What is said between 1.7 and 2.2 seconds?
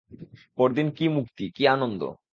আনন্দ।